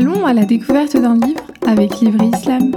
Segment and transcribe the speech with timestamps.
[0.00, 2.70] Allons à la découverte d'un livre avec Livre Islam.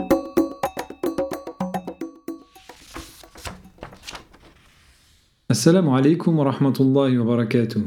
[5.47, 7.81] Assalamu alaikum wa rahmatullahi wa barakatuh.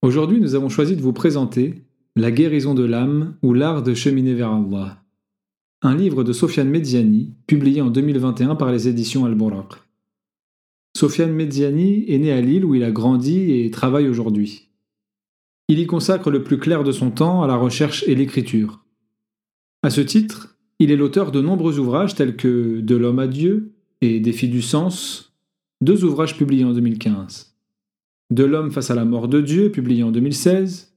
[0.00, 1.74] Aujourd'hui, nous avons choisi de vous présenter
[2.16, 5.04] La guérison de l'âme ou l'art de cheminer vers Allah.
[5.82, 9.74] Un livre de Sofiane Mediani, publié en 2021 par les éditions Al-Buraq.
[10.96, 14.70] Sofiane Mediani est né à Lille où il a grandi et travaille aujourd'hui.
[15.68, 18.84] Il y consacre le plus clair de son temps à la recherche et l'écriture.
[19.82, 23.72] À ce titre, il est l'auteur de nombreux ouvrages tels que De l'homme à Dieu
[24.02, 25.34] et Défi du sens,
[25.80, 27.56] deux ouvrages publiés en 2015.
[28.30, 30.94] De l'homme face à la mort de Dieu, publié en 2016,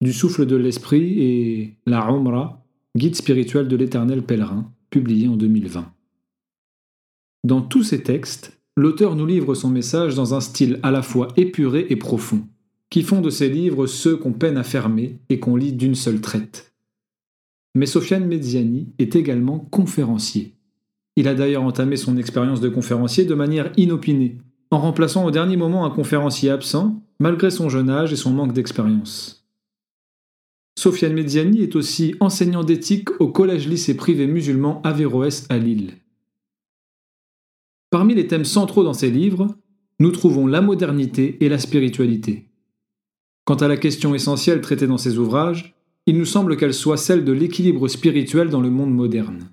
[0.00, 5.92] Du souffle de l'esprit et La Umra, guide spirituel de l'éternel pèlerin, publié en 2020.
[7.44, 11.28] Dans tous ces textes, l'auteur nous livre son message dans un style à la fois
[11.36, 12.44] épuré et profond
[12.90, 16.20] qui font de ces livres ceux qu'on peine à fermer et qu'on lit d'une seule
[16.20, 16.72] traite.
[17.74, 20.54] Mais Sofiane Mediani est également conférencier.
[21.16, 24.38] Il a d'ailleurs entamé son expérience de conférencier de manière inopinée,
[24.70, 28.52] en remplaçant au dernier moment un conférencier absent, malgré son jeune âge et son manque
[28.52, 29.44] d'expérience.
[30.76, 35.94] Sofiane Mediani est aussi enseignant d'éthique au collège-lycée privé musulman Averroès à Lille.
[37.90, 39.54] Parmi les thèmes centraux dans ses livres,
[40.00, 42.48] nous trouvons la modernité et la spiritualité.
[43.44, 45.74] Quant à la question essentielle traitée dans ces ouvrages,
[46.06, 49.50] il nous semble qu'elle soit celle de l'équilibre spirituel dans le monde moderne.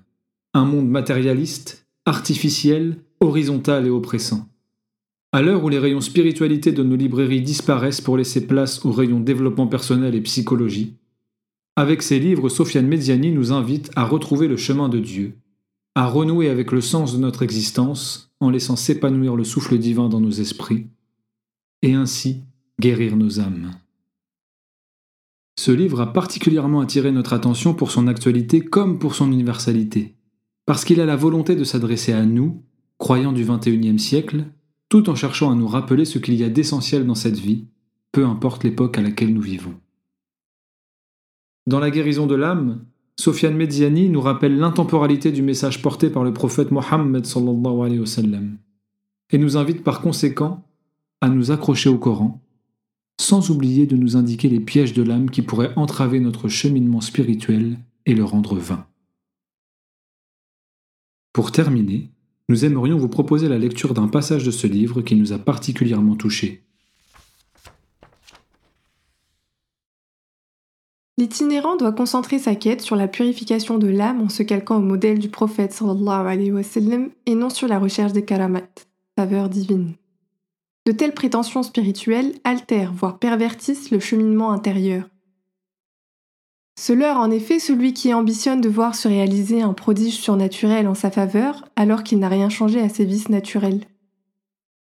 [0.54, 4.48] Un monde matérialiste, artificiel, horizontal et oppressant.
[5.32, 9.20] À l'heure où les rayons spiritualité de nos librairies disparaissent pour laisser place aux rayons
[9.20, 10.96] développement personnel et psychologie,
[11.74, 15.38] avec ses livres, Sofiane Mediani nous invite à retrouver le chemin de Dieu,
[15.94, 20.20] à renouer avec le sens de notre existence en laissant s'épanouir le souffle divin dans
[20.20, 20.86] nos esprits,
[21.80, 22.42] et ainsi
[22.80, 23.72] guérir nos âmes.
[25.58, 30.14] Ce livre a particulièrement attiré notre attention pour son actualité comme pour son universalité,
[30.66, 32.62] parce qu'il a la volonté de s'adresser à nous,
[32.98, 34.46] croyants du XXIe siècle,
[34.88, 37.66] tout en cherchant à nous rappeler ce qu'il y a d'essentiel dans cette vie,
[38.12, 39.74] peu importe l'époque à laquelle nous vivons.
[41.66, 42.84] Dans la guérison de l'âme,
[43.18, 47.26] Sofiane Mediani nous rappelle l'intemporalité du message porté par le prophète Mohammed
[49.30, 50.66] et nous invite par conséquent
[51.20, 52.42] à nous accrocher au Coran
[53.20, 57.78] sans oublier de nous indiquer les pièges de l'âme qui pourraient entraver notre cheminement spirituel
[58.06, 58.86] et le rendre vain.
[61.32, 62.10] Pour terminer,
[62.48, 66.16] nous aimerions vous proposer la lecture d'un passage de ce livre qui nous a particulièrement
[66.16, 66.64] touchés.
[71.18, 75.18] L'itinérant doit concentrer sa quête sur la purification de l'âme en se calquant au modèle
[75.18, 75.80] du prophète
[77.26, 78.68] et non sur la recherche des karamat,
[79.16, 79.94] faveurs divines.
[80.84, 85.08] De telles prétentions spirituelles altèrent, voire pervertissent le cheminement intérieur.
[86.78, 90.94] Ce leurre en effet celui qui ambitionne de voir se réaliser un prodige surnaturel en
[90.94, 93.84] sa faveur alors qu'il n'a rien changé à ses vices naturels.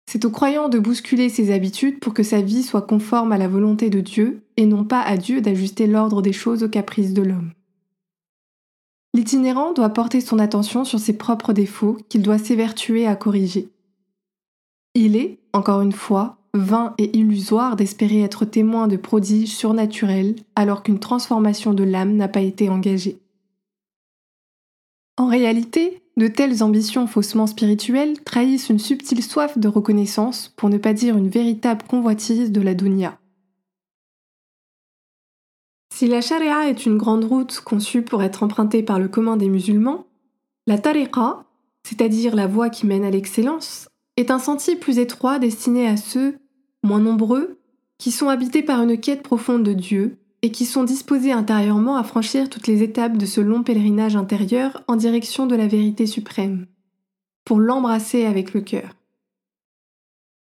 [0.09, 3.47] C'est au croyant de bousculer ses habitudes pour que sa vie soit conforme à la
[3.47, 7.22] volonté de Dieu et non pas à Dieu d'ajuster l'ordre des choses aux caprices de
[7.22, 7.51] l'homme.
[9.13, 13.69] L'itinérant doit porter son attention sur ses propres défauts qu'il doit s'évertuer à corriger.
[14.95, 20.84] Il est, encore une fois, vain et illusoire d'espérer être témoin de prodiges surnaturels alors
[20.84, 23.19] qu'une transformation de l'âme n'a pas été engagée.
[25.17, 30.78] En réalité, de telles ambitions faussement spirituelles trahissent une subtile soif de reconnaissance, pour ne
[30.78, 33.18] pas dire une véritable convoitise de la dunya.
[35.94, 39.50] Si la charia est une grande route conçue pour être empruntée par le commun des
[39.50, 40.06] musulmans,
[40.66, 41.44] la tariqa,
[41.83, 43.91] c'est-à-dire la voie qui mène à l'excellence,
[44.22, 46.38] est un sentier plus étroit destiné à ceux,
[46.84, 47.58] moins nombreux,
[47.98, 52.04] qui sont habités par une quête profonde de Dieu et qui sont disposés intérieurement à
[52.04, 56.66] franchir toutes les étapes de ce long pèlerinage intérieur en direction de la vérité suprême,
[57.46, 58.96] pour l'embrasser avec le cœur.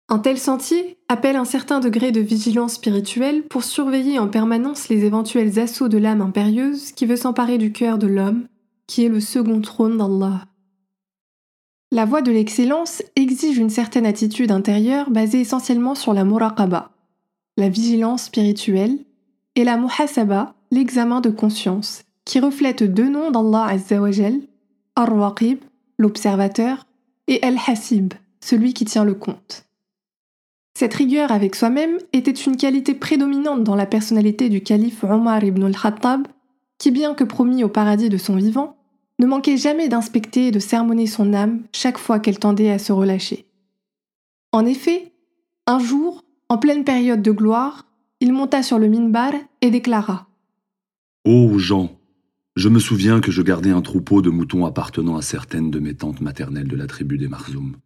[0.10, 5.06] Un tel sentier appelle un certain degré de vigilance spirituelle pour surveiller en permanence les
[5.06, 8.48] éventuels assauts de l'âme impérieuse qui veut s'emparer du cœur de l'homme,
[8.88, 10.46] qui est le second trône d'Allah.
[11.94, 16.90] La voie de l'excellence exige une certaine attitude intérieure basée essentiellement sur la muraqaba,
[17.56, 18.98] la vigilance spirituelle,
[19.54, 24.40] et la muhasaba, l'examen de conscience, qui reflète deux noms d'Allah Azzawajal,
[24.96, 25.60] Ar-Waqib,
[26.00, 26.88] l'observateur,
[27.28, 29.66] et Al-Hasib, celui qui tient le compte.
[30.76, 35.62] Cette rigueur avec soi-même était une qualité prédominante dans la personnalité du calife Omar ibn
[35.62, 36.28] al-Khattab,
[36.80, 38.78] qui bien que promis au paradis de son vivant,
[39.20, 42.92] ne manquait jamais d'inspecter et de sermonner son âme chaque fois qu'elle tendait à se
[42.92, 43.46] relâcher.
[44.52, 45.12] En effet,
[45.68, 47.86] un jour, en pleine période de gloire,
[48.20, 50.28] il monta sur le minbar et déclara
[51.26, 51.90] Ô gens,
[52.56, 55.96] je me souviens que je gardais un troupeau de moutons appartenant à certaines de mes
[55.96, 57.78] tantes maternelles de la tribu des Marzoum,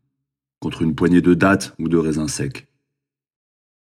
[0.60, 2.68] contre une poignée de dattes ou de raisins secs.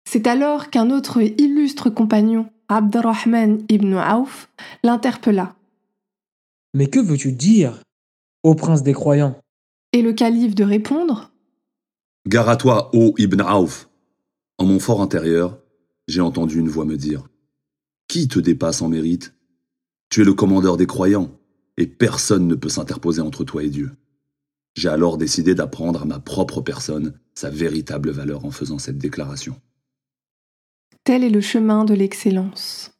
[0.04, 4.48] C'est alors qu'un autre illustre compagnon, Abdurrahman ibn Auf,
[4.82, 5.54] l'interpella.
[6.74, 7.80] Mais que veux-tu dire,
[8.42, 9.40] ô prince des croyants?
[9.92, 11.32] Et le calife de répondre
[12.26, 13.88] Gare à toi, ô Ibn Auf
[14.58, 15.60] En mon fort intérieur,
[16.08, 17.28] j'ai entendu une voix me dire
[18.08, 19.34] Qui te dépasse en mérite?
[20.10, 21.30] Tu es le commandeur des croyants,
[21.76, 23.92] et personne ne peut s'interposer entre toi et Dieu.
[24.74, 29.60] J'ai alors décidé d'apprendre à ma propre personne sa véritable valeur en faisant cette déclaration.
[31.04, 32.93] Tel est le chemin de l'excellence.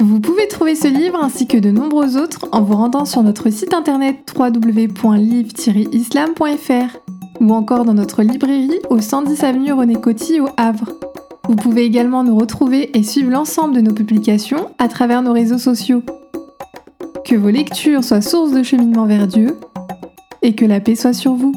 [0.00, 3.50] Vous pouvez trouver ce livre ainsi que de nombreux autres en vous rendant sur notre
[3.50, 6.98] site internet www.livre-islam.fr
[7.40, 10.92] ou encore dans notre librairie au 110 avenue René Coty au Havre.
[11.48, 15.58] Vous pouvez également nous retrouver et suivre l'ensemble de nos publications à travers nos réseaux
[15.58, 16.04] sociaux.
[17.24, 19.56] Que vos lectures soient source de cheminement vers Dieu
[20.42, 21.52] et que la paix soit sur vous.